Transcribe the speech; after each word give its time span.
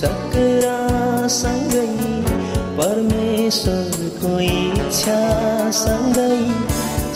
चक्रासँगै 0.00 1.88
परमेश्वरको 2.76 4.30
इच्छासँगै 4.44 6.38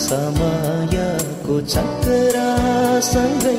समयको 0.06 1.56
चक्रासँगै 1.75 3.55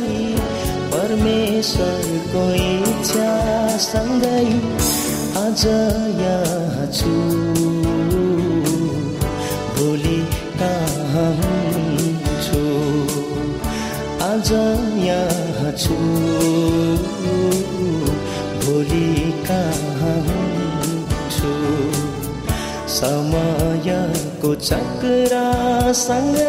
परमेश्वरको 0.94 2.44
इच्छासँगै 2.66 4.46
आज 5.46 5.64
यहाँ 6.22 6.86
छु। 6.98 7.14
भोलि 9.76 10.20
कहाँ 10.62 11.32
छु 12.46 12.62
आज 14.30 14.50
यहाँ 15.10 15.72
छु। 15.84 16.95
कहाँ 19.48 20.18
छु. 21.36 21.52
समयको 22.96 24.50
चक्रासँगै 24.70 26.46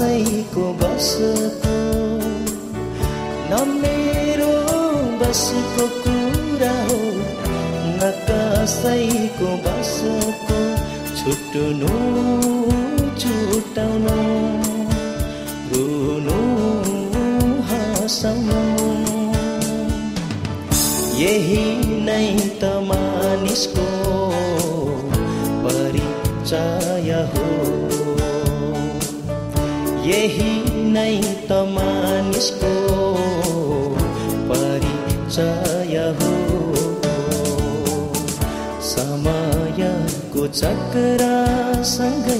कसैको 0.00 0.66
बसको 0.80 1.72
न 3.50 3.56
मेरो 3.80 4.52
बसको 5.20 5.84
कुरा 6.04 6.70
हो 6.90 7.00
न 7.98 8.08
कसैको 8.28 9.50
बसको 9.66 10.60
छुट्नु 11.18 11.92
छुटाउनु 13.20 14.16
रुनु 15.72 16.38
हँसाउनु। 17.72 18.62
यही 21.20 21.64
नै 22.08 22.24
त 22.60 22.72
मानिसको 22.88 23.88
परिचय। 25.66 26.99
हो 30.20 30.26
यही 30.26 30.54
नै 30.92 31.20
त 31.48 31.52
मानिसको 31.52 32.72
परिचय 34.50 35.96
हो। 36.18 36.32
समयको 38.90 40.42
चक्रासँगै 40.60 42.38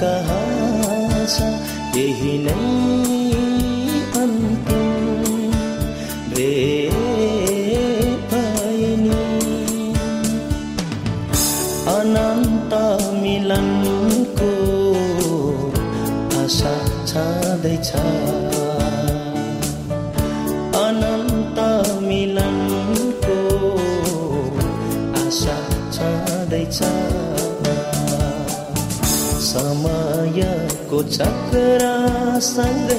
कहाँ 0.00 1.26
छ? 1.26 1.38
यही 1.98 2.34
नै 2.38 2.52
अन्तिम 4.20 5.08
भइनी 8.30 9.24
अनन्त 11.94 12.74
मिलनको 13.22 14.52
आशा 16.42 16.74
छँदैछ। 17.10 17.90
अनन्त 20.84 21.58
मिलनको 22.08 23.38
आशा 25.26 25.58
छँदैछ। 25.92 26.78
समयको 29.58 30.98
चक्रसँगै 31.14 32.98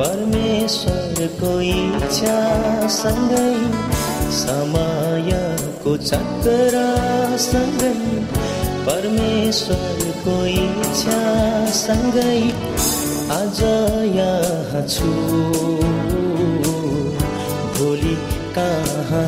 परमेश्वरको 0.00 1.50
इच्छा 1.66 2.38
सँगै 2.94 3.52
समयको 4.38 5.92
चक्रसँगै 6.10 7.92
परमेश्वरको 8.88 10.36
इच्छा 10.64 11.20
सँगै 11.84 12.40
आज 13.38 13.60
यहाँ 14.18 14.82
छु। 14.94 15.10
भोलि 17.78 18.16
कहाँ 18.58 19.26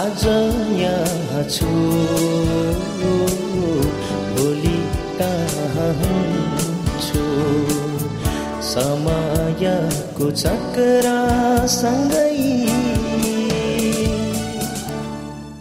आज 0.00 0.24
यहाँ 0.80 1.42
छु। 1.50 1.66
भोलि 4.32 4.78
कहाँ 5.18 5.92
हुन्छु। 5.98 7.24
समयको 8.64 10.30
चक्रसँगै। 10.30 12.30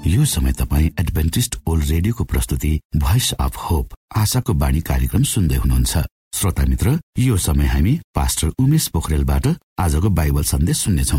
यो 0.07 0.25
समय 0.25 0.51
तपाईँ 0.51 0.89
एडभेन्टिस्ट 1.00 1.56
ओल्ड 1.68 1.85
रेडियोको 1.89 2.24
प्रस्तुति 2.24 2.80
भोइस 2.95 3.33
अफ 3.39 3.57
होप 3.65 3.89
आशाको 4.18 4.53
बाणी 4.53 4.81
कार्यक्रम 4.88 5.24
सुन्दै 5.35 5.56
हुनुहुन्छ। 5.56 5.97
श्रोता 6.33 6.63
मित्र 6.69 7.00
यो 7.19 7.38
समय 7.38 7.65
हामी 7.65 8.00
पास्टर 8.15 8.47
उमेश 8.59 8.88
पोखरेलबाट 8.88 9.47
आजको 9.80 10.09
बाइबल 10.09 10.44
सन्देश 10.56 10.77
सुन्नेछौ। 10.77 11.18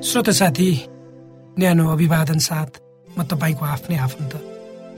श्रोता 0.00 0.32
साथी 0.32 0.68
न्यानो 1.60 1.84
अभिवादन 1.92 2.38
साथ 2.40 2.70
म 3.18 3.22
तपाईँको 3.22 3.64
आफ्नै 3.64 3.96
आफन्त 4.00 4.32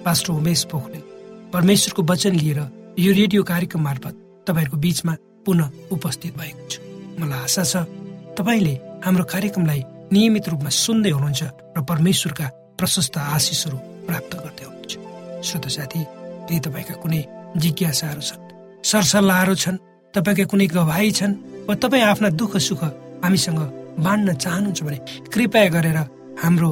पास्टर 0.07 0.31
उमेश 0.31 0.63
पोखरेल। 0.71 1.03
परमेश्वरको 1.51 2.03
वचन 2.03 2.35
लिएर 2.39 2.61
यो 2.99 3.11
रेडियो 3.13 3.43
कार्यक्रम 3.43 3.83
मार्फत 3.83 4.15
तपाईँहरूको 4.47 4.77
बीचमा 4.79 5.15
पुनः 5.43 5.71
उपस्थित 5.91 6.39
भएको 6.39 6.69
छु। 6.71 6.79
मलाई 7.19 7.41
आशा 7.43 7.65
छ 7.67 7.75
तपाईँले 8.39 8.75
हाम्रो 9.03 9.25
कार्यक्रमलाई 9.27 9.83
नियमित 10.15 10.49
रूपमा 10.49 10.71
सुन्दै 10.71 11.11
हुनुहुन्छ 11.11 11.43
र 11.75 11.83
परमेश्वरका 11.83 12.47
प्रशस्त 12.79 13.19
आशिषहरू 13.19 13.77
प्राप्त 14.07 14.33
गर्दै 14.39 14.65
हुनुहुन्छ। 14.71 14.93
श्रोत 15.43 15.67
साथी 15.67 16.01
यदि 16.47 16.61
तपाईँका 16.63 16.95
कुनै 17.03 17.23
जिज्ञासाहरू 17.59 18.23
छन्? 18.23 18.43
सरसल्लाहहरू 18.87 19.55
छन्? 19.59 19.83
तपाईँका 20.15 20.45
कुनै 20.47 20.67
गवाई 20.71 21.11
छन्? 21.11 21.39
वा 21.67 21.75
तपाईँ 21.75 22.07
आफ्ना 22.07 22.29
दुःख 22.39 22.57
सुख 22.63 22.83
हामीसँग 23.27 23.82
बाँड्न 23.99 24.35
चाहनुहुन्छ 24.35 24.83
भने 24.83 24.99
कृपया 25.33 25.69
गरेर 25.69 25.99
हाम्रो 26.43 26.71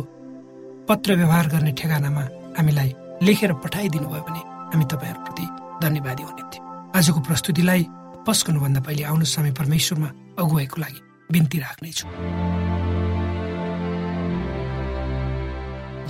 पत्र 0.88 1.14
व्यवहार 1.16 1.46
गर्ने 1.48 1.72
ठेगानामा 1.78 2.22
हामीलाई 2.58 2.94
लेखेर 3.22 3.52
पठाइदिनु 3.62 4.08
भयो 4.08 4.22
भने 4.28 4.40
हामी 4.72 4.84
तपाईँहरूप्रति 4.92 5.44
धन्यवादी 5.82 6.22
हुने 6.22 6.42
थियौँ। 6.50 6.92
आजको 6.96 7.20
प्रस्तुतिलाई 7.20 7.86
पस्कनुभन्दा 8.26 8.80
पहिले 8.80 9.02
आउनु 9.04 9.24
समय 9.24 9.52
परमेश्वरमा 9.60 10.08
अगुवाईको 10.38 10.80
लागि 10.80 11.00
बिन्ती 11.32 11.58
राख्नेछु। 11.58 12.06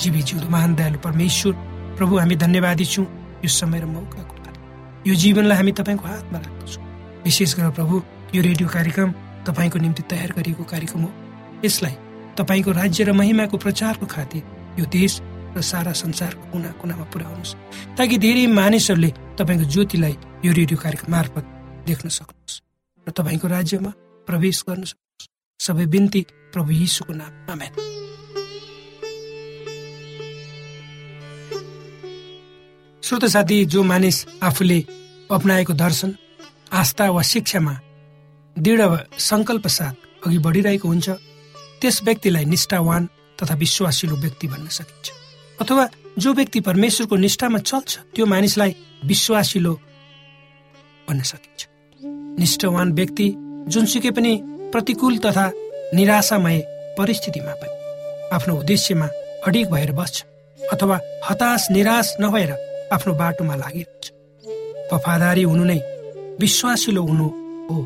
जीवी 0.01 0.23
जिउँदो 0.23 0.49
महान 0.49 0.75
दयालु 0.75 0.99
परमेश्वर 0.99 1.53
प्रभु 1.99 2.19
हामी 2.19 2.37
धन्यवादी 2.37 2.85
छौँ। 2.85 3.06
यो 3.45 3.49
समय 3.49 3.81
र 3.81 3.87
मौकाको 3.87 4.35
यो 5.01 5.15
जीवनलाई 5.17 5.56
हामी 5.56 5.73
तपाईँको 5.73 6.06
हातमा 6.09 6.39
राख्दछौँ। 6.39 6.85
विशेष 7.25 7.55
गरेर 7.56 7.71
प्रभु 7.73 8.03
यो 8.35 8.43
रेडियो 8.43 8.69
कार्यक्रम 8.69 9.11
तपाईँको 9.47 9.79
निम्ति 9.79 10.03
तयार 10.11 10.33
गरिएको 10.33 10.65
कार्यक्रम 10.65 11.03
हो। 11.03 11.11
यसलाई 11.65 11.95
तपाईँको 12.39 12.71
राज्य 12.73 13.05
र 13.05 13.13
महिमाको 13.13 13.57
प्रचारको 13.57 14.07
खातिर 14.07 14.43
यो 14.79 14.85
देश 14.87 15.21
र 15.57 15.61
सारा 15.61 15.93
संसारको 15.93 16.45
कुना 16.53 16.71
कुनामा 16.81 17.05
पुर्याउनुहोस् 17.13 17.55
ताकि 17.99 18.19
धेरै 18.19 18.47
मानिसहरूले 18.47 19.11
तपाईँको 19.39 19.65
ज्योतिलाई 19.65 20.15
यो 20.45 20.53
रेडियो 20.53 20.79
कार्यक्रम 20.79 21.11
मार्फत 21.13 21.45
देख्न 21.87 22.09
सक्नुहोस् 22.09 22.61
र 23.07 23.11
तपाईँको 23.11 23.47
राज्यमा 23.49 23.91
प्रवेश 24.29 24.65
गर्न 24.69 24.85
सक्नुहोस्। 24.85 25.29
सबै 25.61 25.87
बिन्ती 25.87 26.21
प्रभु 26.53 26.71
यीशुको 26.73 27.13
नाम 27.13 27.33
आमेन। 27.51 27.73
श्रोत 33.03 33.25
साथी 33.25 33.65
जो 33.65 33.83
मानिस 33.83 34.17
आफूले 34.43 34.79
अप्नाएको 35.31 35.73
दर्शन 35.75 36.11
आस्था 36.73 37.11
वा 37.11 37.23
शिक्षामा 37.23 37.75
दृढ 38.61 38.81
सङ्कल्प 39.19 39.67
साथ 39.67 39.95
अघि 40.27 40.39
बढिरहेको 40.39 40.89
हुन्छ 40.89 41.09
त्यस 41.81 42.03
व्यक्तिलाई 42.05 42.45
निष्ठावान 42.45 43.09
तथा 43.39 43.55
विश्वासिलो 43.55 44.17
व्यक्ति 44.17 44.47
भन्न 44.49 44.69
सकिन्छ। 44.69 45.07
अथवा 45.61 45.89
जो 46.19 46.33
व्यक्ति 46.35 46.61
परमेश्वरको 46.61 47.17
निष्ठामा 47.17 47.59
चल्छ 47.59 47.99
त्यो 48.15 48.27
मानिसलाई 48.27 48.75
विश्वासिलो 49.05 49.73
भन्न 51.09 51.23
सकिन्छ। 51.23 51.61
निष्ठावान 52.41 52.93
व्यक्ति 52.93 53.27
जुनसुकै 53.73 54.11
पनि 54.17 54.33
प्रतिकूल 54.73 55.19
तथा 55.25 55.47
निराशामय 55.95 56.59
परिस्थितिमा 56.99 57.53
पनि 57.61 57.75
आफ्नो 58.35 58.55
उद्देश्यमा 58.56 59.06
अडिग 59.47 59.71
भएर 59.71 59.93
बस्छ 59.93 60.17
अथवा 60.73 60.97
हताश 61.29 61.67
निराश 61.71 62.15
नभएर 62.21 62.51
आफ्नो 62.93 63.13
बाटोमा 63.15 63.55
लागिरहन्छ। 63.56 64.05
वफादारी 64.93 65.43
हुनु 65.43 65.65
नै 65.65 65.79
विश्वासिलो 66.41 67.03
हुनु 67.03 67.27
हो। 67.71 67.79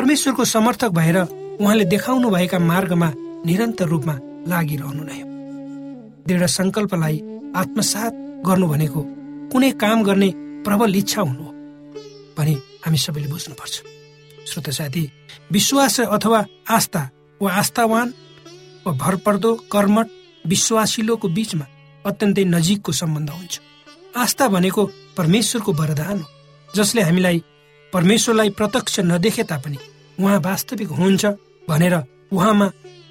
परमेश्वरको 0.00 0.44
समर्थक 0.44 0.90
भएर 0.96 1.16
उहाँले 1.60 1.84
देखाउनु 1.84 2.28
भएका 2.30 2.58
मार्गमा 2.58 3.08
निरन्तर 3.46 3.86
रूपमा 3.92 4.14
लागिरहनु 4.48 5.02
नै 5.04 5.18
दृढ 6.28 6.44
सङ्कल्पलाई 6.48 7.16
आत्मसात 7.60 8.12
गर्नु 8.46 8.66
भनेको 8.68 9.00
कुनै 9.52 9.70
काम 9.82 10.02
गर्ने 10.04 10.28
प्रबल 10.64 10.96
इच्छा 10.96 11.20
हुनु 11.20 11.44
हो। 11.44 11.52
भने 12.36 12.54
हामी 12.84 12.98
सबैले 12.98 13.28
बुझ्नुपर्छ। 13.28 13.74
श्रोत 14.48 14.70
साथी 14.78 15.04
विश्वास 15.52 16.00
अथवा 16.00 16.40
आस्था 16.76 17.02
वा 17.40 17.52
आस्थावान 17.60 18.08
वा 18.86 18.92
भरपर्दो 19.04 19.54
कर्मठ 19.72 20.08
विश्वासिलोको 20.46 21.28
बीचमा 21.36 21.66
अत्यन्तै 22.06 22.44
नजिकको 22.56 22.92
सम्बन्ध 23.02 23.30
हुन्छ। 23.30 23.60
आस्था 24.16 24.48
भनेको 24.48 24.82
परमेश्वरको 25.18 25.72
वरदान 25.72 26.18
हो 26.20 26.28
जसले 26.76 27.02
हामीलाई 27.02 27.44
परमेश्वरलाई 27.92 28.50
प्रत्यक्ष 28.58 29.00
नदेखे 29.12 29.42
तापनि 29.52 29.78
उहाँ 30.20 30.38
वास्तविक 30.40 30.88
हुनुहुन्छ 30.88 31.26
भनेर 31.68 31.94
उहाँमा 32.32 32.66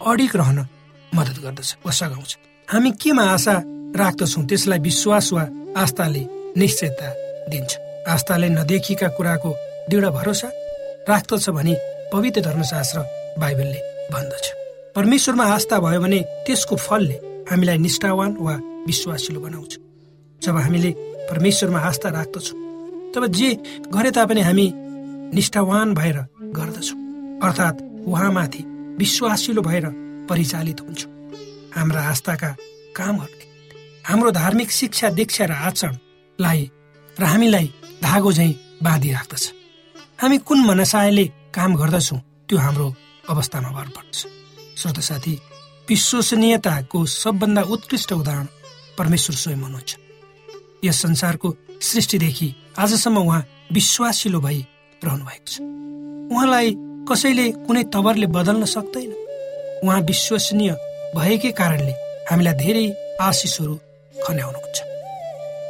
अडिक 0.07 0.35
रहन 0.35 0.59
मद्दत 1.11 1.37
गर्दछ 1.43 1.69
वा 1.85 1.91
सघाउँछ। 1.91 2.31
हामी 2.67 2.91
केमा 3.01 3.23
आशा 3.35 3.55
राख्दछौँ 3.97 4.45
त्यसलाई 4.45 4.79
विश्वास 4.79 5.31
वा 5.33 5.43
आस्थाले 5.77 6.23
निश्चयता 6.57 7.07
दिन्छ। 7.51 7.71
आस्थाले 8.07 8.49
नदेखिएका 8.49 9.07
कुराको 9.17 9.49
दृढ 9.89 10.05
भरोसा 10.17 10.49
राख्दछ 11.09 11.49
भने 11.49 11.73
पवित्र 12.13 12.41
धर्मशास्त्र 12.41 12.99
बाइबलले 13.39 13.79
भन्दछ। 14.13 14.45
परमेश्वरमा 14.95 15.45
आस्था 15.55 15.79
भयो 15.79 15.99
भने 16.01 16.19
त्यसको 16.45 16.75
फलले 16.77 17.17
हामीलाई 17.49 17.77
निष्ठावान 17.77 18.31
वा 18.39 18.53
विश्वासिलो 18.87 19.39
बनाउँछ। 19.41 19.71
जब 20.41 20.55
हामीले 20.57 20.91
परमेश्वरमा 21.29 21.79
आस्था 21.79 22.09
राख्दछौँ 22.09 22.57
तब 23.13 23.25
जे 23.33 23.49
गरे 23.93 24.11
तापनि 24.11 24.41
हामी 24.41 24.67
निष्ठावान 25.33 25.93
भएर 25.93 26.17
गर्दछौँ। 26.57 26.97
अर्थात् 27.43 27.81
उहाँमाथि 28.07 28.63
विश्वासिलो 28.99 29.61
भएर 29.61 29.85
परिचालित 30.29 30.81
हुन्छौँ। 30.81 31.11
हाम्रा 31.75 32.01
आस्थाका 32.03 32.51
कामहरूले 32.95 33.45
हाम्रो 34.05 34.31
धार्मिक 34.31 34.71
शिक्षा 34.71 35.09
दीक्षा 35.09 35.45
र 35.45 35.51
आचरणलाई 35.51 36.69
र 37.19 37.23
हामीलाई 37.23 37.73
धागो 38.03 38.31
झैँ 38.31 38.53
बाँधिराख्दछ। 38.83 39.43
हामी 40.21 40.37
कुन 40.37 40.65
मनसायले 40.65 41.25
काम 41.55 41.75
गर्दछौँ 41.75 42.19
त्यो 42.49 42.57
हाम्रो 42.57 42.87
अवस्थामा 43.29 43.69
भर 43.69 43.87
पर्दछ। 43.95 44.25
श्रोत 44.77 44.99
साथी 44.99 45.33
विश्वसनीयताको 45.89 47.05
सबभन्दा 47.05 47.61
उत्कृष्ट 47.61 48.11
उदाहरण 48.13 48.47
परमेश्वर 48.97 49.35
स्वयं 49.35 49.61
हुनुहुन्छ। 49.61 49.97
यस 50.85 51.01
संसारको 51.01 51.55
सृष्टिदेखि 51.81 52.53
आजसम्म 52.79 53.17
उहाँ 53.17 53.45
विश्वासिलो 53.73 54.39
भई 54.39 54.65
रहनु 55.03 55.25
भएको 55.25 55.47
छ। 55.47 55.55
उहाँलाई 56.31 56.75
कसैले 57.09 57.51
कुनै 57.51 57.83
तवरले 57.83 58.27
बदल्न 58.27 58.65
सक्दैन। 58.65 59.11
उहाँ 59.83 60.01
विश्वसनीय 60.01 60.71
भएकै 61.15 61.51
कारणले 61.51 61.93
हामीलाई 62.29 62.53
धेरै 62.53 63.15
आशिषहरू 63.21 63.75
खन्याउनुहुन्छ। 64.25 64.77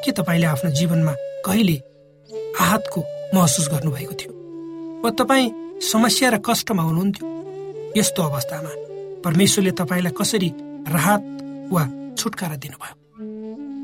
के 0.05 0.11
तपाईँले 0.11 0.45
आफ्नो 0.45 0.71
जीवनमा 0.71 1.13
कहिले 1.45 1.77
आहतको 2.59 2.99
महसुस 3.35 3.69
गर्नुभएको 3.69 4.13
थियो? 4.13 4.31
वा 5.03 5.09
तपाईँ 5.09 5.79
समस्या 5.81 6.29
र 6.29 6.37
कष्टमा 6.37 6.83
हुनुहुन्थ्यो? 6.83 7.27
यस्तो 7.97 8.23
अवस्थामा 8.23 8.71
परमेश्वरले 9.25 9.71
तपाईँलाई 9.71 10.13
कसरी 10.17 10.49
राहत 10.87 11.21
वा 11.71 11.83
छुटकारा 12.17 12.55
दिनुभयो? 12.55 12.95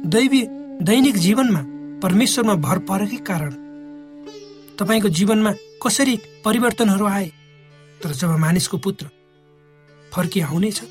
दैवी 0.10 0.42
दैनिक 0.86 1.18
जीवनमा 1.18 1.62
परमेश्वरमा 2.00 2.56
भर 2.56 2.78
परेकै 2.80 3.18
कारण 3.18 3.65
तपाईँको 4.80 5.10
जीवनमा 5.10 5.52
कसरी 5.84 6.16
परिवर्तनहरू 6.46 7.06
आए? 7.06 7.32
तर 8.04 8.12
जब 8.12 8.30
मानिसको 8.38 8.78
पुत्र 8.78 9.06
फर्की 10.14 10.40
आउनेछ 10.42 10.82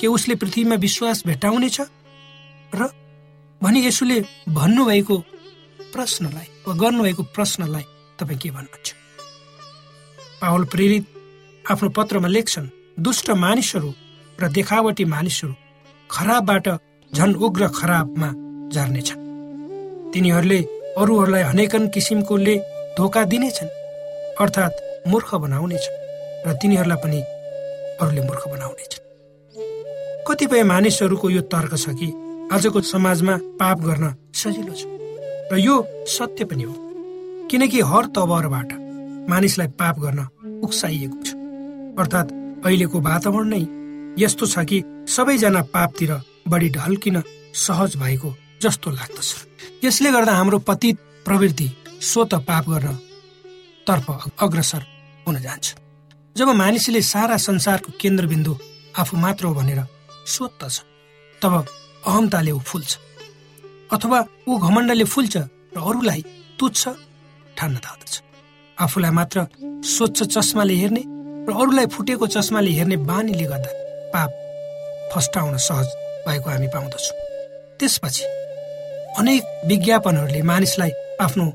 के 0.00 0.06
उसले 0.06 0.34
पृथ्वीमा 0.34 0.74
विश्वास 0.76 1.22
भेटाउनेछ 1.26 1.80
र 2.74 2.88
भनी 3.62 3.86
यसुले 3.86 4.20
भन्नुभएको 4.48 5.16
प्रश्नलाई 5.92 6.48
वा 6.66 6.74
गर्नुभएको 6.74 7.22
प्रश्नलाई 7.36 7.84
तपाईँ 8.18 8.38
के 8.38 8.50
भन्नुहुन्छ? 8.50 8.88
पावल 10.40 10.64
प्रेरित 10.64 11.04
आफ्नो 11.70 11.88
पत्रमा 11.88 12.28
लेख्छन् 12.28 12.68
दुष्ट 13.00 13.30
मानिसहरू 13.30 13.90
र 14.40 14.48
देखावटी 14.48 15.04
मानिसहरू 15.04 15.54
खराबबाट 16.10 16.68
झन 17.12 17.34
उग्र 17.34 17.68
खराबमा 17.68 18.28
झर्नेछन्। 18.72 19.24
तिनीहरूले 20.12 20.60
अरूहरूलाई 20.98 21.42
अनेकन 21.42 21.88
किसिमकोले 21.88 22.56
धोका 22.96 23.22
दिनेछन् 23.24 23.68
अर्थात् 24.40 25.08
मूर्ख 25.08 25.34
बनाउनेछ 25.34 25.86
र 26.46 26.52
तिनीहरूलाई 26.62 26.98
पनि 27.02 27.20
अरूले 28.00 28.22
मूर्ख 28.22 28.44
बनाउनेछन्। 28.48 29.04
कतिपय 30.28 30.62
मानिसहरूको 30.62 31.30
यो 31.30 31.42
तर्क 31.52 31.76
छ 31.76 31.92
कि 31.92 32.08
आजको 32.52 32.80
समाजमा 32.80 33.34
पाप 33.60 33.78
गर्न 33.80 34.04
सजिलो 34.34 34.74
छ। 34.74 34.82
र 35.52 35.58
यो 35.58 35.74
सत्य 36.08 36.44
पनि 36.44 36.62
हो 36.62 36.74
किनकि 37.50 37.80
हर 37.90 38.04
तवरबाट 38.16 38.72
मानिसलाई 39.28 39.68
पाप 39.76 39.96
गर्न 40.00 40.20
उक्साइएको 40.64 41.18
छ। 41.22 41.28
अर्थात् 42.00 42.34
अहिलेको 42.64 43.00
वातावरण 43.02 43.48
नै 43.52 43.62
यस्तो 44.18 44.46
छ 44.46 44.64
कि 44.64 44.82
सबैजना 45.06 45.62
पापतिर 45.74 46.12
बढी 46.48 46.68
ढल्किन 46.70 47.22
सहज 47.52 47.96
भएको 47.96 48.34
जस्तो 48.62 48.90
लाग्दछ। 48.90 49.28
यसले 49.84 50.10
गर्दा 50.12 50.32
हाम्रो 50.32 50.58
पतित 50.64 50.96
प्रवृत्ति 51.26 51.68
स्वत 52.00 52.34
पाप 52.48 52.64
गर्न 52.68 52.94
तर्फ 53.86 54.06
अग्रसर 54.42 54.82
हुन 55.26 55.36
जान्छ। 55.40 55.74
जब 56.36 56.48
मानिसले 56.62 57.00
सारा 57.02 57.36
संसारको 57.48 57.92
केन्द्रबिन्दु 58.00 58.52
आफू 59.00 59.16
मात्र 59.16 59.44
हो 59.46 59.54
भनेर 59.54 59.80
सोध्दछ 60.26 60.76
तब 61.42 61.54
अहमताले 62.06 62.50
ऊ 62.50 62.60
फुल्छ 62.60 62.92
अथवा 63.92 64.18
ऊ 64.48 64.58
घमण्डले 64.58 65.04
फुल्छ 65.04 65.36
र 65.36 65.78
अरूलाई 65.80 66.20
तुच्छ 66.58 66.82
ठान्न 67.56 67.76
थाल्दछ 67.84 68.12
आफूलाई 68.78 69.10
मात्र 69.18 69.46
स्वच्छ 69.86 70.22
चस्माले 70.34 70.74
हेर्ने 70.74 71.02
र 71.48 71.52
अरूलाई 71.52 71.86
फुटेको 71.94 72.26
चस्माले 72.36 72.70
हेर्ने 72.78 72.96
बानीले 73.10 73.46
गर्दा 73.50 73.70
पाप 74.12 74.30
फस्टाउन 75.12 75.56
सहज 75.68 75.86
भएको 76.26 76.50
हामी 76.50 76.68
पाउँदछौँ। 76.74 77.16
त्यसपछि 77.78 78.24
अनेक 79.20 79.42
विज्ञापनहरूले 79.68 80.42
मानिसलाई 80.52 80.90
आफ्नो 81.24 81.46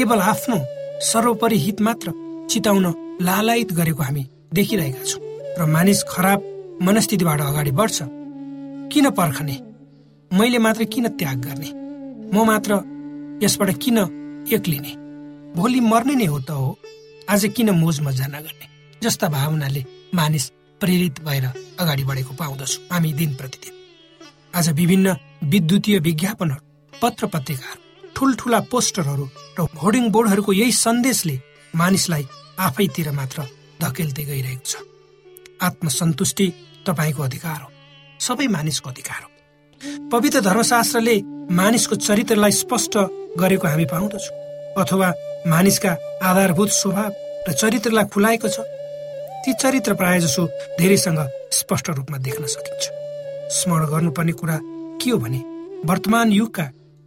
केवल 0.00 0.20
आफ्नो 0.22 0.56
सर्वोपरि 1.04 1.56
हित 1.58 1.80
मात्र 1.86 2.12
चिताउन 2.50 2.86
लालायित 3.20 3.72
गरेको 3.78 4.02
हामी 4.02 4.22
देखिरहेका 4.56 5.02
छौँ 5.04 5.20
र 5.58 5.64
मानिस 5.68 6.00
खराब 6.08 6.40
मनस्थितिबाट 6.82 7.40
अगाडि 7.40 7.70
बढ्छ। 7.70 7.98
किन 8.92 9.08
पर्खने? 9.18 9.56
मैले 10.30 10.58
मात्र 10.58 10.84
किन 10.84 11.08
त्याग 11.20 11.36
गर्ने? 11.44 11.68
म 12.32 12.44
मात्र 12.48 12.72
यसबाट 13.42 13.70
किन 13.76 13.98
एक्लिने 14.48 14.92
भोलि 15.52 15.80
मर्ने 15.84 16.14
नै 16.14 16.26
हो 16.32 16.38
त 16.40 16.50
हो। 16.50 16.78
आज 17.28 17.44
किन 17.56 17.70
मोज 17.76 18.00
मजा 18.00 18.26
नगर्ने 18.26 18.66
जस्ता 19.02 19.28
भावनाले 19.28 19.84
मानिस 20.14 20.48
प्रेरित 20.80 21.20
भएर 21.20 21.46
अगाडि 21.76 22.04
बढेको 22.04 22.32
पाउँदछु 22.40 22.80
हामी 22.88 23.12
दिन 23.20 23.34
प्रतिदिन 23.36 23.74
आज 24.56 24.72
विभिन्न 24.80 25.16
विद्युतीय 25.44 25.98
विज्ञापनहरू 26.08 26.62
पत्र 26.92 27.26
पत्रिकाहरू 27.26 27.89
ठुल्ठुला 28.20 28.60
पोस्टरहरू 28.68 29.26
र 29.56 29.64
होर्डिङ 29.80 30.04
बोर्डहरूको 30.12 30.52
यही 30.52 30.72
सन्देशले 30.76 31.36
मानिसलाई 31.74 32.24
आफैतिर 32.60 33.10
मात्र 33.10 33.38
धकेल्दै 33.80 34.24
गइरहेको 34.24 34.66
छ। 34.68 34.74
आत्मसन्तुष्टि 35.62 36.46
तपाईँको 36.86 37.22
अधिकार 37.22 37.60
हो। 37.64 37.68
सबै 38.20 38.46
मानिसको 38.46 38.90
अधिकार 38.90 39.20
हो। 39.24 39.28
पवित्र 40.12 40.40
धर्मशास्त्रले 40.40 41.16
मानिसको 41.50 41.94
चरित्रलाई 41.96 42.52
स्पष्ट 42.52 42.94
गरेको 43.40 43.66
हामी 43.68 43.84
पाउँदछौँ। 43.84 44.36
अथवा 44.76 45.08
मानिसका 45.46 45.92
आधारभूत 46.20 46.70
स्वभाव 46.70 47.10
र 47.48 47.52
चरित्रलाई 47.52 48.04
खुलाएको 48.04 48.48
छ। 48.48 48.60
ती 49.42 49.52
चरित्र 49.52 49.94
प्राय 49.94 50.20
जसो 50.20 50.44
धेरैसँग 50.76 51.20
स्पष्ट 51.52 51.90
रूपमा 51.90 52.18
देख्न 52.18 52.44
सकिन्छ। 52.46 52.84
स्मरण 53.56 53.86
गर्नुपर्ने 53.86 54.32
कुरा 54.32 54.58
के 55.00 55.10
हो 55.10 55.18
भने 55.18 55.40
वर्तमान 55.88 56.32
युगका 56.32 56.66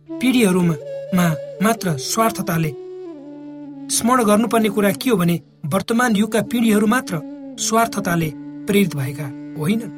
पिँढीहरूमा 0.10 0.76
मात्र 1.14 1.98
स्वार्थताले 2.00 2.70
स्मरण 3.90 4.24
गर्नुपर्ने 4.24 4.70
कुरा 4.70 4.92
के 4.92 5.10
हो 5.10 5.18
भने 5.18 5.40
वर्तमान 5.66 6.16
युगका 6.16 6.42
पिँढीहरू 6.42 6.88
मात्र 6.88 7.20
स्वार्थताले 7.60 8.32
प्रेरित 8.68 8.96
भएका 8.96 9.28
होइनन्। 9.60 9.92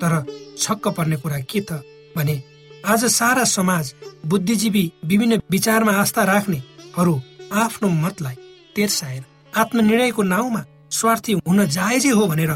तर 0.00 0.12
छक्क 0.58 0.88
पर्ने 0.88 1.16
कुरा 1.16 1.38
के 1.46 1.60
त 1.60 1.82
भने 2.16 2.42
आज 2.86 3.04
सारा 3.12 3.44
समाज 3.44 3.94
बुद्धिजीवी 4.26 4.84
विभिन्न 5.04 5.40
विचारमा 5.50 5.92
आस्था 5.92 6.24
राख्नेहरू 6.24 7.14
आफ्नो 7.54 7.88
मतलाई 8.02 8.34
तेर्साएर 8.76 9.24
आत्मनिर्णयको 9.56 10.22
नाउँमा 10.24 10.64
स्वार्थी 10.90 11.32
हुन 11.46 11.66
जायजै 11.68 12.10
हो 12.10 12.26
भनेर 12.26 12.52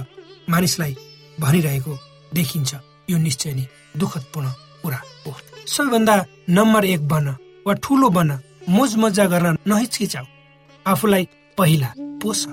मानिसलाई 0.51 0.97
भनिरहेको 1.41 1.99
देखिन्छ। 2.35 2.75
यो 3.11 3.19
निश्चय 3.19 3.55
नै 3.55 3.67
दुःखदपूर्ण 3.97 4.47
कुरा 4.83 5.01
हो। 5.27 5.33
सबैभन्दा 5.67 6.25
नम्बर 6.51 6.85
एक 6.85 7.09
बन 7.09 7.37
वा 7.67 7.73
ठुलो 7.75 8.09
बन 8.09 8.31
मोज 8.69 8.95
मजा 8.97 9.25
गर्न 9.27 9.57
नहिचकिचाऊ। 9.67 10.25
आफूलाई 10.87 11.25
पहिला 11.59 11.89
पोष 12.23 12.47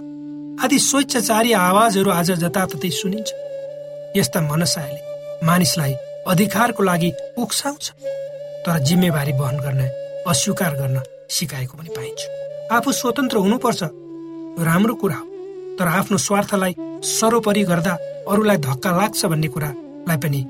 आदि 0.63 0.79
स्वेच्छाचारी 0.79 1.51
आवाजहरू 1.53 2.09
आज 2.11 2.31
जताततै 2.41 2.89
सुनिन्छ। 2.89 3.29
यस्ता 4.17 4.41
मनसायले 4.41 5.45
मानिसलाई 5.45 5.93
अधिकारको 6.27 6.83
लागि 6.83 7.11
उक्साउँछ। 7.37 7.85
तर 8.65 8.79
जिम्मेवारी 8.79 9.33
वहन 9.37 9.57
गर्न 9.61 9.81
अस्वीकार 10.27 10.73
गर्न 10.81 10.97
सिकाएको 11.29 11.77
पनि 11.77 11.89
पाइन्छ। 11.93 12.21
आफू 12.73 12.91
स्वतन्त्र 12.91 13.37
हुनुपर्छ। 13.37 13.81
राम्रो 14.65 14.95
कुरा 14.95 15.15
हो। 15.15 15.25
तर 15.77 15.87
आफ्नो 15.99 16.17
स्वार्थलाई 16.17 16.73
सर्वोपरि 17.05 17.63
गर्दा 17.63 17.93
अरूलाई 18.31 18.57
धक्का 18.57 18.97
लाग्छ 18.97 19.25
भन्ने 19.25 19.47
कुरालाई 19.47 20.17
पनि 20.17 20.41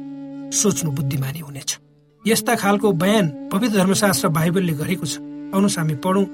सोच्नु 0.56 0.92
बुद्धिमानी 0.92 1.40
हुनेछ। 1.40 1.80
यस्ता 2.26 2.56
खालको 2.56 2.92
बयान 2.94 3.50
पवित्र 3.52 3.78
धर्मशास्त्र 3.78 4.28
बाइबलले 4.32 4.74
गरेको 4.74 5.06
छ। 5.06 5.20
आउनुहोस् 5.54 5.78
हामी 5.78 5.96
पढौँ। 6.00 6.26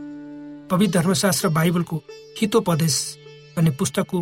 पवित्र 0.69 0.99
धर्मशास्त्र 0.99 1.49
बाइबलको 1.49 1.97
हितोपदेश 2.37 2.97
भन्ने 3.57 3.71
पुस्तकको 3.73 4.19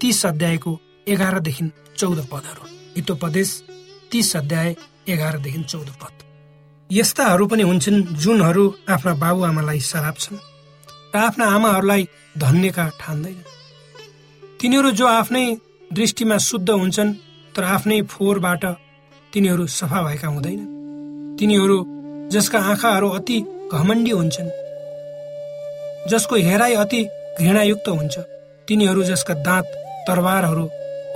तीस 0.00 0.24
अध्यायको 0.26 0.72
एघारदेखि 1.08 1.64
चौध 1.98 2.20
पदहरू। 2.32 2.64
हितोपदेश 2.96 3.50
तीस 4.10 4.36
अध्याय 4.36 4.74
एघारदेखि 5.08 5.62
चौध 5.64 5.90
पद। 6.00 6.24
यस्ताहरू 6.90 7.46
पनि 7.46 7.62
हुन्छन् 7.62 8.02
जुनहरू 8.16 8.64
आफ्ना 8.88 9.14
बाबुआमालाई 9.20 9.80
सराप्छन् 9.90 10.42
र 11.14 11.18
आफ्ना 11.18 11.44
आमाहरूलाई 11.46 12.08
धन्यका 12.38 12.88
ठान्दैन 13.00 13.38
तिनीहरू 14.60 14.90
जो 14.96 15.06
आफ्नै 15.06 15.46
दृष्टिमा 15.92 16.36
शुद्ध 16.48 16.68
हुन्छन् 16.70 17.16
तर 17.54 17.64
आफ्नै 17.76 18.02
फोहोरबाट 18.08 18.64
तिनीहरू 19.32 19.66
सफा 19.68 20.02
भएका 20.02 20.28
हुँदैन 20.28 20.79
तिनीहरू 21.40 21.76
जसका 22.32 22.58
आँखाहरू 22.70 23.08
अति 23.10 23.38
घमण्डी 23.72 24.10
हुन्छन् 24.10 24.48
जसको 26.10 26.36
हेराइ 26.46 26.74
अति 26.76 27.02
घृणायुक्त 27.40 27.88
हुन्छ। 27.88 28.18
तिनीहरू 28.68 29.02
जसका 29.02 29.34
दाँत 29.46 29.72
तरवारहरू 30.08 30.66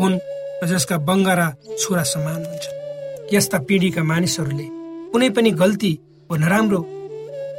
हुन् 0.00 0.18
र 0.62 0.66
जसका 0.66 0.96
बङ्गारा 1.08 1.48
छोरा 1.78 2.02
समान 2.04 2.40
हुन्छ 2.44 3.34
यस्ता 3.34 3.58
पिँढीका 3.68 4.02
मानिसहरूले 4.04 4.66
कुनै 5.12 5.28
पनि 5.36 5.50
गल्ती 5.60 5.92
वा 6.30 6.36
नराम्रो 6.38 6.80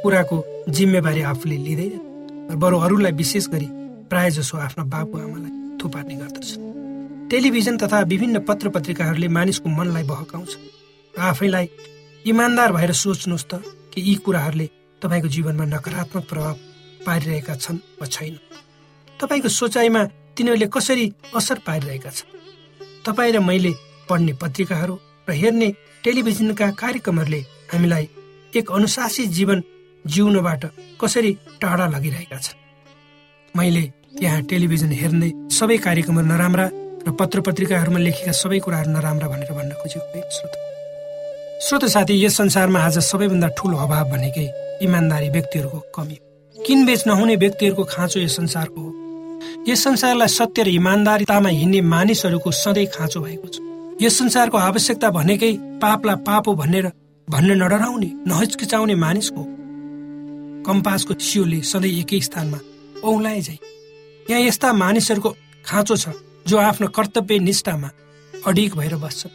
कुराको 0.02 0.42
जिम्मेवारी 0.68 1.22
आफूले 1.30 1.56
लिँदैन 1.66 2.58
बरु 2.58 2.78
अरूलाई 2.80 3.12
विशेष 3.14 3.48
गरी 3.48 3.68
प्राय 4.10 4.30
जसो 4.32 4.58
आफ्ना 4.58 4.84
बाबुआमालाई 4.92 5.52
थुपार्ने 5.78 6.14
गर्दछ 6.16 6.48
टेलिभिजन 7.30 7.76
तथा 7.78 8.00
विभिन्न 8.12 8.40
पत्र 8.48 8.68
पत्रिकाहरूले 8.74 9.28
मानिसको 9.36 9.68
मनलाई 9.70 10.04
बहकाउँछ 10.04 10.56
आफैलाई 11.24 11.68
इमान्दार 12.26 12.72
भएर 12.72 12.92
सोच्नुहोस् 12.92 13.46
त 13.46 13.62
कि 13.94 14.00
यी 14.00 14.14
कुराहरूले 14.14 14.66
तपाईँको 15.02 15.28
जीवनमा 15.28 15.64
नकारात्मक 15.64 16.24
प्रभाव 16.26 16.54
पारिरहेका 17.06 17.54
छन् 17.54 17.78
वा 18.00 18.06
छैन 18.06 18.34
तपाईँको 19.20 19.48
सोचाइमा 19.48 20.02
तिनीहरूले 20.34 20.66
कसरी 20.66 21.06
असर 21.34 21.58
पारिरहेका 21.66 22.10
छन्? 22.10 22.30
तपाईँ 23.06 23.32
र 23.32 23.38
मैले 23.38 23.72
पढ्ने 24.10 24.32
पत्रिकाहरू 24.42 24.94
र 25.28 25.32
हेर्ने 25.32 25.68
टेलिभिजनका 26.04 26.70
कार्यक्रमहरूले 26.82 27.40
हामीलाई 27.72 28.08
एक 28.56 28.70
अनुशासित 28.70 29.30
जीवन 29.30 29.62
जिउनबाट 30.04 30.62
कसरी 31.00 31.32
टाढा 31.62 31.86
लगिरहेका 31.94 32.38
छन्? 32.38 32.58
मैले 33.54 33.84
यहाँ 34.22 34.42
टेलिभिजन 34.42 34.90
हेर्ने 34.92 35.30
सबै 35.54 35.78
कार्यक्रमहरू 35.78 36.26
नराम्रा 36.26 36.66
र 37.06 37.10
पत्र 37.14 37.40
पत्रिकाहरूमा 37.46 37.98
लेखेका 37.98 38.32
सबै 38.34 38.58
कुराहरू 38.66 38.90
नराम्रा 38.90 39.26
भनेर 39.30 39.52
भन्न 39.54 39.72
खोजेको 39.78 40.65
श्रोत 41.62 41.84
साथी 41.84 42.14
यस 42.24 42.36
संसारमा 42.36 42.80
आज 42.80 42.98
सबैभन्दा 42.98 43.48
ठुलो 43.48 43.76
अभाव 43.78 44.08
भनेकै 44.10 44.44
इमान्दारी 44.82 45.28
व्यक्तिहरूको 45.30 45.78
कमी 45.94 46.16
किनबेच 46.56 47.06
नहुने 47.06 47.36
व्यक्तिहरूको 47.36 47.84
खाँचो 47.84 48.20
यस 48.20 48.36
संसारको 48.36 48.80
हो? 48.80 48.90
यस 49.68 49.84
संसारलाई 49.84 50.28
सत्य 50.28 50.62
र 50.62 50.68
इमान्दारितामा 50.70 51.48
हिँड्ने 51.48 51.80
मानिसहरूको 51.80 52.50
सधैँ 52.52 52.86
खाँचो 52.94 53.20
भएको 53.20 53.48
छ। 53.48 53.56
यस 54.02 54.18
संसारको 54.18 54.58
आवश्यकता 54.58 55.10
भनेकै 55.10 55.52
पापलाई 55.80 56.16
पाप 56.28 56.48
हो 56.48 56.54
भनेर 56.54 56.90
भन्न 57.28 57.50
नडराउने 57.62 58.10
नहिचकिचाउने 58.28 58.94
मानिसको 58.94 59.42
कम्पासको 60.68 61.14
सियोले 61.18 61.60
सधैँ 61.64 61.98
एकै 62.00 62.20
स्थानमा 62.20 62.58
औलाए 63.02 63.40
जाइ 63.40 63.58
यहाँ 64.30 64.42
यस्ता 64.42 64.72
मानिसहरूको 64.76 65.36
खाँचो 65.66 65.96
छ 65.96 66.18
जो 66.46 66.56
आफ्नो 66.60 66.88
कर्तव्य 66.96 67.38
निष्ठामा 67.40 67.90
अडिग 68.46 68.74
भएर 68.76 68.96
बस्छ। 68.96 69.26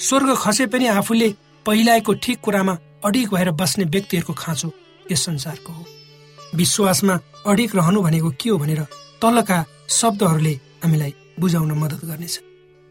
स्वर्ग 0.00 0.34
खसे 0.36 0.66
पनि 0.66 0.86
आफूले 1.00 1.28
पहिलाको 1.66 2.12
ठिक 2.22 2.40
कुरामा 2.40 2.76
अडिग 3.04 3.28
भएर 3.34 3.50
बस्ने 3.52 3.84
व्यक्तिहरूको 3.84 4.32
खाँचो 4.32 4.70
यस 5.12 5.24
संसारको 5.26 5.72
हो। 5.72 5.84
विश्वासमा 6.54 7.14
अडिग 7.46 7.76
रहनु 7.76 8.02
भनेको 8.02 8.30
के 8.40 8.50
हो 8.50 8.58
भनेर 8.58 8.80
तलका 9.22 9.64
शब्दहरूले 9.88 10.52
हामीलाई 10.84 11.14
बुझाउन 11.40 11.72
मद्दत 11.72 12.04
गर्नेछ। 12.04 12.34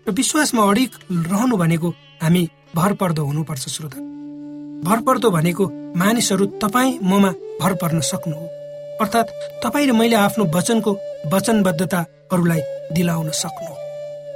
र 0.05 0.11
विश्वासमा 0.11 0.69
अडिग 0.69 0.89
रहनु 1.31 1.57
भनेको 1.57 1.89
हामी 2.21 2.43
भर 2.75 2.93
पर्दो 2.93 3.23
हुनुपर्छ 3.25 3.67
श्रोता। 3.69 3.99
भर 4.85 5.01
पर्दो 5.01 5.29
भनेको 5.31 5.65
मानिसहरू 5.95 6.45
तपाईँ 6.61 6.97
ममा 7.03 7.31
भर 7.61 7.73
पर्न 7.81 7.99
सक्नु 8.01 8.35
हो। 8.35 8.45
अर्थात् 9.01 9.35
तपाईँ 9.63 9.87
र 9.87 9.91
मैले 9.91 10.15
आफ्नो 10.15 10.45
वचनको 10.55 10.91
वचनबद्धता 11.33 12.05
अरूलाई 12.31 12.61
दिलाउन 12.93 13.29
सक्नु 13.33 13.73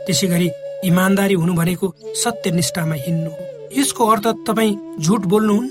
त्यसै 0.05 0.27
गरी 0.27 0.49
इमान्दारी 0.85 1.33
हुनु 1.33 1.53
भनेको 1.53 1.93
सत्य 2.23 2.51
निष्ठामा 2.51 2.95
हिँड्नु 2.95 3.31
हो। 3.31 3.52
यसको 3.77 4.06
अर्थ 4.06 4.27
तपाईँ 4.48 4.75
झुट 5.00 5.25
बोल्नुहुन्न 5.32 5.70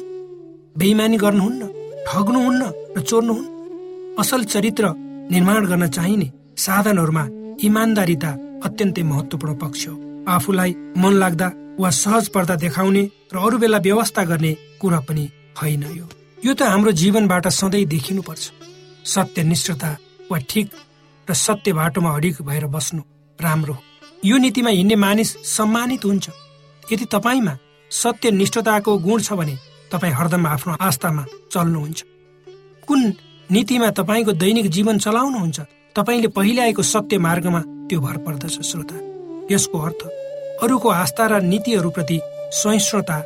बेइमानी 0.78 1.16
गर्नुहुन्न 1.16 1.62
ठग्नुहुन्न 2.08 2.62
र 2.96 3.00
चोर्नुहुन्न 3.00 4.16
असल 4.20 4.44
चरित्र 4.52 4.92
निर्माण 5.32 5.66
गर्न 5.66 5.86
चाहिने 5.88 6.30
साधनहरूमा 6.58 7.24
इमान्दारिता 7.66 8.30
अत्यन्तै 8.64 9.02
महत्वपूर्ण 9.02 9.54
पक्ष 9.58 9.86
हो। 9.88 9.94
आफूलाई 10.28 10.74
मन 11.02 11.12
लाग्दा 11.22 11.48
वा 11.80 11.90
सहज 12.02 12.28
पर्दा 12.34 12.54
देखाउने 12.64 13.02
र 13.32 13.36
अरू 13.38 13.58
बेला 13.58 13.78
व्यवस्था 13.78 14.22
गर्ने 14.24 14.52
कुरा 14.80 15.00
पनि 15.08 15.24
होइन 15.62 15.82
यो। 15.96 16.06
यो 16.44 16.52
त 16.54 16.62
हाम्रो 16.62 16.92
जीवनबाट 17.00 17.48
सधैँ 17.48 17.84
देखिनुपर्छ। 17.86 18.44
सत्य 19.04 19.42
निष्ठता 19.42 19.90
वा 20.30 20.38
ठिक 20.50 20.66
र 21.28 21.34
सत्य 21.34 21.72
बाटोमा 21.72 22.10
अडिक 22.16 22.42
भएर 22.42 22.66
बस्नु 22.66 23.02
राम्रो 23.38 23.74
हो। 23.74 23.82
यो 24.24 24.36
नीतिमा 24.38 24.70
हिँड्ने 24.70 24.96
मानिस 24.96 25.30
सम्मानित 25.48 26.04
हुन्छ। 26.04 26.30
यदि 26.82 27.04
तपाईँमा 27.14 27.54
सत्य 27.92 28.30
निष्ठताको 28.30 28.96
गुण 28.98 29.20
छ 29.20 29.32
भने 29.32 29.56
तपाईँ 29.92 30.12
हरदम 30.12 30.46
आफ्नो 30.46 30.76
आस्थामा 30.80 31.24
चल्नुहुन्छ। 31.52 32.02
कुन 32.88 33.00
नीतिमा 33.50 33.90
तपाईँको 33.90 34.32
दैनिक 34.32 34.66
जीवन 34.70 34.98
चलाउनुहुन्छ 34.98 35.60
तपाईँले 35.96 36.28
पहिले 36.28 36.60
आएको 36.62 36.82
सत्य 36.82 37.18
मार्गमा 37.18 37.60
त्यो 37.88 38.00
भर 38.00 38.16
पर्दछ 38.24 38.60
श्रोता। 38.62 38.96
यसको 39.50 39.78
अर्थ 39.78 40.02
अरूको 40.62 40.88
आस्था 40.88 41.26
र 41.26 41.40
नीतिहरूप्रति 41.42 42.20
सहिष्णुता 42.52 43.18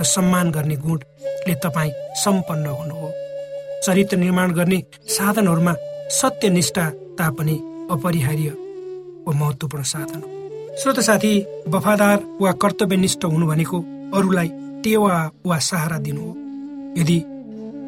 र 0.00 0.04
सम्मान 0.04 0.50
गर्ने 0.50 0.76
गुणले 0.76 1.54
तपाईँ 1.54 1.92
सम्पन्न 2.14 2.66
हुनु 2.68 2.94
हो। 2.94 3.08
चरित्र 3.86 4.16
निर्माण 4.16 4.52
गर्ने 4.52 4.82
साधनहरूमा 5.08 5.74
सत्यनिष्ठता 6.10 7.30
पनि 7.30 7.56
अपरिहार्य 7.90 8.48
वा 9.26 9.32
महत्वपूर्ण 9.32 9.84
साधन 9.84 10.20
हो। 10.20 10.76
श्रोत 10.76 11.00
साथी 11.00 11.32
वफादार 11.68 12.18
वा 12.40 12.52
कर्तव्यनिष्ठ 12.52 13.24
हुनु 13.24 13.46
भनेको 13.46 13.80
अरूलाई 14.14 14.48
टेवा 14.84 15.16
वा 15.46 15.58
सहारा 15.60 15.98
दिनु 15.98 16.20
हो। 16.20 16.32
यदि 17.00 17.18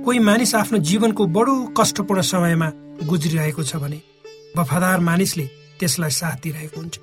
कोही 0.04 0.18
मानिस 0.18 0.54
आफ्नो 0.54 0.78
जीवनको 0.78 1.26
बडो 1.26 1.54
कष्टपूर्ण 1.78 2.22
समयमा 2.22 2.68
गुज्रिरहेको 3.06 3.62
छ 3.62 3.76
भने 3.76 4.00
वफादार 4.56 5.00
मानिसले 5.00 5.46
त्यसलाई 5.80 6.10
साथ 6.10 6.36
दिइरहेको 6.42 6.80
हुन्छ। 6.80 6.98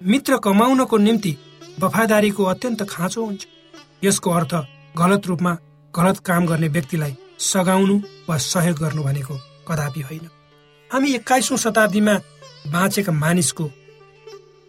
मित्र 0.00 0.36
कमाउनको 0.44 0.96
निम्ति 0.98 1.36
वफादारीको 1.80 2.44
अत्यन्त 2.44 2.82
खाँचो 2.90 3.24
हुन्छ। 3.24 3.46
यसको 4.04 4.30
अर्थ 4.30 4.54
गलत 4.98 5.26
रूपमा 5.26 5.56
गलत 5.94 6.18
काम 6.18 6.46
गर्ने 6.46 6.68
व्यक्तिलाई 6.68 7.16
सघाउनु 7.40 8.00
वा 8.28 8.36
सहयोग 8.38 8.78
गर्नु 8.78 9.02
भनेको 9.02 9.34
कदापि 9.68 10.00
होइन। 10.00 10.28
हामी 10.90 11.12
एक्काइसौँ 11.14 11.58
शताब्दीमा 11.58 12.14
बाँचेका 12.72 13.12
मानिसको 13.12 13.70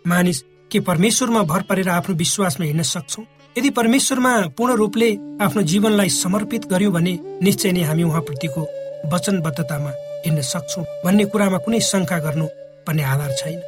मानिस 0.05 0.43
के 0.71 0.79
परमेश्वरमा 0.79 1.41
भर 1.43 1.61
परेर 1.69 1.89
आफ्नो 1.89 2.15
विश्वासमा 2.15 2.65
हिँड्न 2.65 2.83
सक्छौँ? 2.83 3.25
यदि 3.57 3.69
परमेश्वरमा 3.69 4.31
पूर्ण 4.57 4.73
रूपले 4.75 5.09
आफ्नो 5.41 5.61
जीवनलाई 5.63 6.09
समर्पित 6.09 6.65
गर्यौँ 6.67 6.91
भने 6.93 7.11
निश्चय 7.43 7.71
नै 7.71 7.81
हामी 7.87 8.03
उहाँप्रतिको 8.03 8.61
वचनबद्धतामा 9.13 9.91
हिँड्न 10.25 10.41
सक्छौँ 10.41 10.83
भन्ने 11.05 11.25
कुरामा 11.31 11.57
कुनै 11.63 11.79
शङ्का 11.79 12.17
गर्नु 12.19 12.45
पर्ने 12.87 13.03
आधार 13.03 13.31
छैन। 13.39 13.59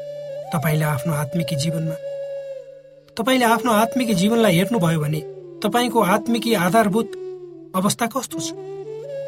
तपाईँले 0.53 0.85
आफ्नो 0.85 1.13
आत्मिकी 1.13 1.55
जीवनमा 1.55 1.95
तपाईँले 3.17 3.45
आफ्नो 3.45 3.71
आत्मिकी 3.83 4.13
जीवनलाई 4.13 4.57
हेर्नुभयो 4.57 4.99
भने 4.99 5.21
तपाईँको 5.63 5.99
आत्मिकी 6.15 6.53
आधारभूत 6.67 7.15
अवस्था 7.75 8.05
कस्तो 8.11 8.39
छ? 8.39 8.51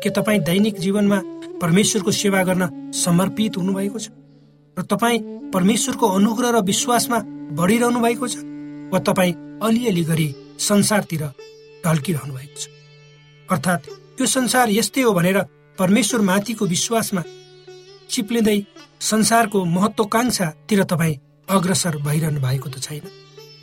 के 0.03 0.09
तपाईँ 0.09 0.43
दैनिक 0.43 0.79
जीवनमा 0.79 1.21
परमेश्वरको 1.61 2.11
सेवा 2.11 2.43
गर्न 2.43 2.91
समर्पित 3.05 3.57
हुनुभएको 3.57 3.99
छ? 3.99 4.11
र 4.77 4.83
तपाईँ 4.91 5.23
परमेश्वरको 5.55 6.05
अनुग्रह 6.19 6.51
र 6.51 6.61
विश्वासमा 6.67 7.23
बढिरहनु 7.55 7.99
भएको 7.99 8.27
छ? 8.27 8.35
वा 8.91 8.99
तपाईँ 9.07 9.33
अलिअलि 9.63 10.03
गरी 10.03 10.29
संसारतिर 10.59 11.23
ढल्किरहनु 11.85 12.33
भएको 12.33 12.57
छ। 12.59 12.67
अर्थात् 13.49 13.89
यो 14.21 14.25
संसार 14.27 14.69
यस्तै 14.69 15.01
हो 15.01 15.13
भनेर 15.13 15.39
परमेश्वर 15.77 16.21
माथिको 16.21 16.65
विश्वासमा 16.65 17.23
चिप्लिँदै 18.09 18.59
संसारको 19.01 19.63
महत्वकांक्षातिर 19.65 20.83
तपाईँ 20.83 21.19
अग्रसर 21.49 21.97
भइरहनु 22.07 22.39
भएको 22.41 22.69
त 22.69 22.83
छैन। 22.83 23.05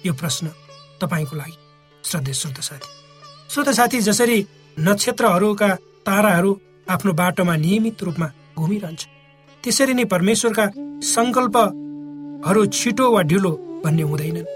यो 0.06 0.12
प्रश्न 0.14 0.46
तपाईँको 1.00 1.36
लागि 1.36 1.56
श्रद्धे 2.04 2.32
श्रोत 2.32 2.60
साथी। 2.60 2.88
श्रोत 3.50 3.68
साथी 3.78 4.00
जसरी 4.00 4.38
नक्षत्रहरूका 4.76 5.68
ताराहरू 6.06 6.50
आफ्नो 6.86 7.12
बाटोमा 7.12 7.54
नियमित 7.56 8.02
रूपमा 8.02 8.28
घुमिरहन्छ 8.56 9.02
त्यसरी 9.64 9.94
नै 9.94 10.04
परमेश्वरका 10.06 10.66
सङ्कल्पहरू 11.06 12.64
छिटो 12.78 13.06
वा 13.12 13.22
ढिलो 13.30 13.52
भन्ने 13.84 14.02
हुँदैनन्। 14.02 14.52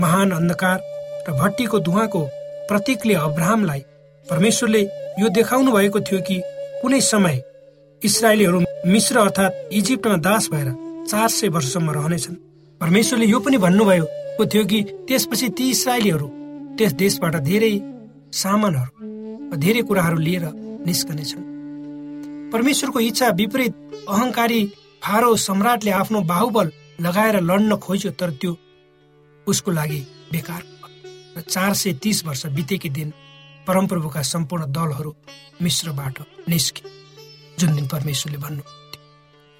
महान 0.00 0.30
अन्धकार 0.30 0.78
र 1.28 1.32
भट्टीको 1.32 1.78
धुवाको 1.80 2.22
प्रतीकले 2.68 3.14
अब्राहमलाई 3.14 3.80
परमेश्वरले 4.26 4.82
यो 5.20 5.28
देखाउनु 5.28 5.72
भएको 5.72 6.00
थियो 6.00 6.20
कि 6.20 6.40
कुनै 6.82 7.00
समय 7.00 7.42
इसरायलीहरू 8.02 8.60
मिश्र 8.86 9.18
अर्थात् 9.18 9.74
इजिप्टमा 9.74 10.16
दास 10.26 10.48
भएर 10.52 10.68
चार 11.10 11.28
सय 11.28 11.48
वर्षसम्म 11.48 11.90
रहनेछन्। 11.90 12.34
परमेश्वरले 12.80 13.26
यो 13.26 13.40
पनि 13.40 13.58
भन्नुभएको 13.58 14.46
थियो 14.46 14.64
कि 14.64 14.82
त्यसपछि 15.08 15.48
ती 15.58 15.70
इसरायलीहरू 15.70 16.26
त्यस 16.78 16.92
देशबाट 17.02 17.36
धेरै 17.50 17.72
सामानहरू 18.32 19.56
धेरै 19.56 19.82
कुराहरू 19.82 20.18
लिएर 20.18 20.44
निस्कनेछन्। 20.86 21.44
परमेश्वरको 22.52 23.00
इच्छा 23.00 23.28
विपरीत 23.40 23.74
अहंकारी 24.08 24.64
फारो 25.02 25.36
सम्राटले 25.36 25.90
आफ्नो 26.00 26.20
बाहुबल 26.32 26.72
लगाएर 27.00 27.40
लड्न 27.40 27.76
खोज्यो 27.76 28.10
तर 28.20 28.30
त्यो 28.40 28.56
उसको 29.46 29.70
लागि 29.70 30.00
बेकार। 30.32 30.62
र 31.36 31.40
चार 31.40 31.74
सय 31.74 31.92
तिस 32.02 32.24
वर्ष 32.24 32.46
बितेकी 32.56 32.88
दिन 32.90 33.12
परमप्रभुका 33.66 34.22
सम्पूर्ण 34.22 34.64
दलहरू 34.72 35.14
मिश्रबाट 35.62 36.18
निस्के 36.48 36.82
जुन 37.58 37.74
दिन 37.74 37.86
परमेश्वरले 37.86 38.38
भन्नु 38.38 38.62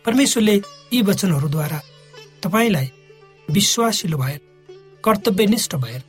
परमेश्वरले 0.04 0.54
यी 0.92 1.02
वचनहरूद्वारा 1.02 1.80
तपाईँलाई 2.44 2.90
विश्वासिलो 3.48 4.18
भएर 4.18 4.40
कर्तव्यनिष्ठ 5.04 5.74
भएर 5.76 6.02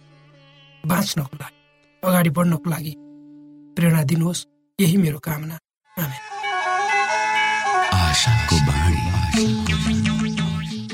बाँच्नको 0.83 1.37
लागि 1.37 1.57
अगाडि 2.03 2.29
बढ्नको 2.29 2.69
लागि 2.69 2.93
प्रेरणा 3.75 4.03
दिनुहोस्। 4.03 4.45
यही 4.79 4.97
मेरो 4.97 5.19
कामना। 5.19 5.57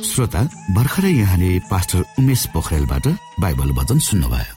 श्रोता 0.04 0.42
भर्खरै 0.76 1.12
यहाँले 1.12 1.50
पास्टर 1.72 2.04
उमेश 2.20 2.46
पोखरेलबाट 2.54 3.08
बाइबल 3.40 3.72
वचन 3.80 4.00
सुन्नुभयो। 4.00 4.57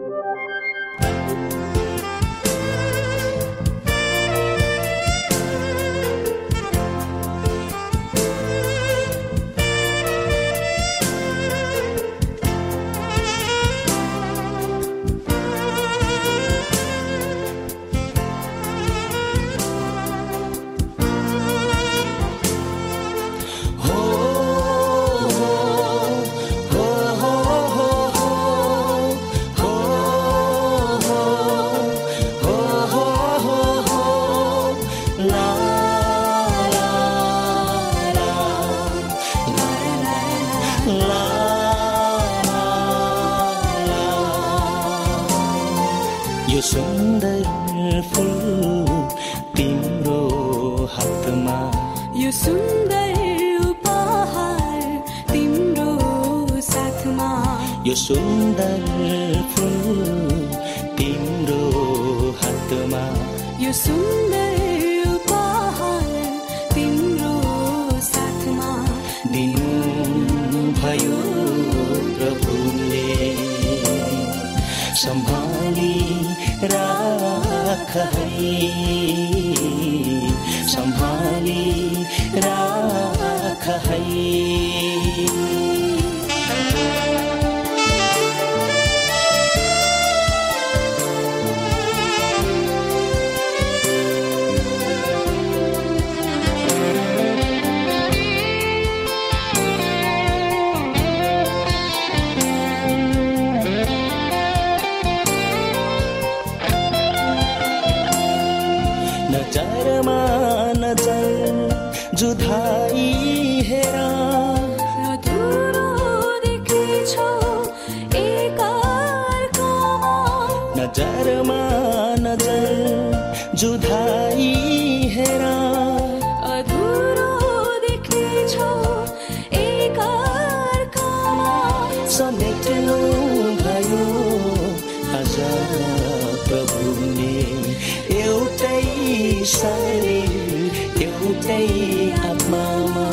एउटै 141.41 142.09
आत्मामा 142.29 143.05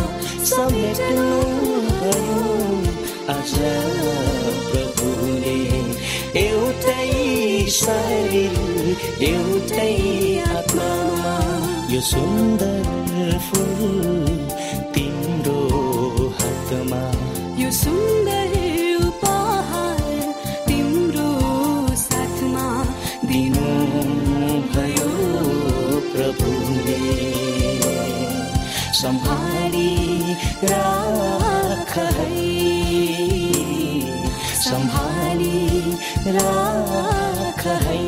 समेट्नु 0.48 1.28
भयो 2.00 2.40
आज 3.34 3.52
प्रभुले 4.66 5.54
एउटै 6.42 7.08
शरीर 7.78 8.58
एउटै 9.30 9.94
आत्मामा 10.58 11.34
यो 11.94 12.00
सुन्दर 12.10 13.40
फुल 13.48 14.47
सम्हाली 28.98 30.34
राख 30.64 31.98
है। 31.98 32.58
सम्हाली 34.54 35.80
राख 36.26 37.66
है। 37.66 38.07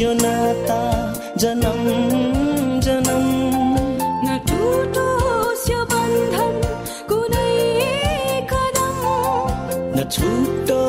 यो 0.00 0.12
नाता 0.14 0.78
जनम 1.40 1.80
जनम 2.84 3.26
न 4.24 4.38
टुटोस् 4.48 5.66
यो 5.70 5.80
बन्धन 5.90 6.54
कुनै 7.10 7.50
कदम 8.52 9.02
न 9.96 10.08
छुटो 10.14 10.80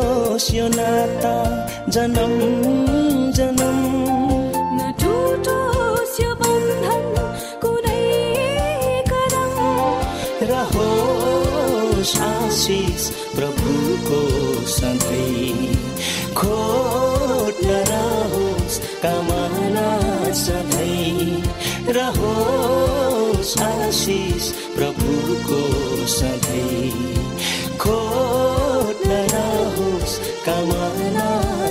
यो 0.55 0.67
नाता 0.77 1.35
जनम 1.95 2.33
जनम 3.39 3.82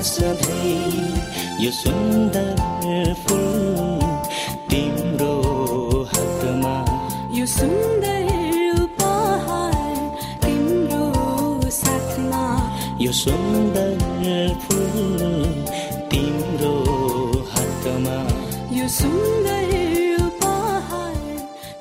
सधैँ 0.02 1.62
यो 1.62 1.70
सुन्दर 1.70 3.14
फुल 3.22 4.02
तिम्रो 4.70 5.34
हातमा। 6.12 6.74
यो 7.38 7.46
सुन्दर 7.46 8.26
उपहार 8.82 9.96
तिम्रो 10.44 11.70
साथमा। 11.70 12.42
यो 13.00 13.12
सुन्दर 13.12 13.94
फुल 14.64 15.20
तिम्रो 16.10 16.74
हातमा। 17.52 18.16
यो 18.78 18.88
सुन्दर 18.98 19.70
उपहार 20.26 21.16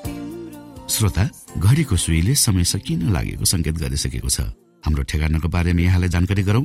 तिम्रो 0.04 0.88
श्रोता 0.88 1.28
घडीको 1.58 1.96
सुईले 1.96 2.34
समय 2.38 2.64
सकिन 2.72 3.10
लागेको 3.12 3.44
संकेत 3.44 3.76
गरिसकेको 3.82 4.28
छ। 4.28 4.40
हाम्रो 4.84 5.02
ठेगानाको 5.10 5.48
बारेमा 5.48 5.82
यहाँलाई 5.82 6.08
जानकारी 6.08 6.42
गरौं। 6.42 6.64